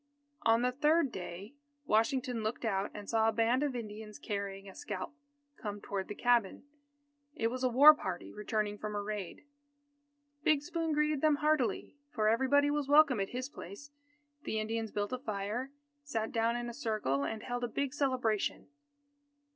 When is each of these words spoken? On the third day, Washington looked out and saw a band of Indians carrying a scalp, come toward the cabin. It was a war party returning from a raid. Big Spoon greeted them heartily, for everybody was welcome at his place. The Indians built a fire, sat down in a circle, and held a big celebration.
On 0.47 0.63
the 0.63 0.71
third 0.71 1.11
day, 1.11 1.53
Washington 1.85 2.41
looked 2.41 2.65
out 2.65 2.89
and 2.91 3.07
saw 3.07 3.29
a 3.29 3.31
band 3.31 3.61
of 3.61 3.75
Indians 3.75 4.17
carrying 4.17 4.67
a 4.67 4.73
scalp, 4.73 5.13
come 5.57 5.79
toward 5.79 6.07
the 6.07 6.15
cabin. 6.15 6.63
It 7.35 7.49
was 7.51 7.63
a 7.63 7.69
war 7.69 7.93
party 7.93 8.33
returning 8.33 8.79
from 8.79 8.95
a 8.95 9.01
raid. 9.03 9.43
Big 10.43 10.63
Spoon 10.63 10.91
greeted 10.93 11.21
them 11.21 11.35
heartily, 11.35 11.93
for 12.09 12.27
everybody 12.29 12.71
was 12.71 12.87
welcome 12.87 13.19
at 13.19 13.29
his 13.29 13.47
place. 13.47 13.91
The 14.43 14.59
Indians 14.59 14.89
built 14.89 15.13
a 15.13 15.19
fire, 15.19 15.69
sat 16.03 16.31
down 16.31 16.55
in 16.55 16.67
a 16.67 16.73
circle, 16.73 17.23
and 17.23 17.43
held 17.43 17.63
a 17.63 17.67
big 17.67 17.93
celebration. 17.93 18.69